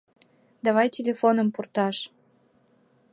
Давай 0.65 0.87
телефоным 0.97 1.47
пурташ! 1.53 1.97